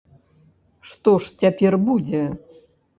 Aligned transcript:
Што 0.93 1.15
ж 1.27 1.37
цяпер 1.45 1.73
будзе? 1.87 2.27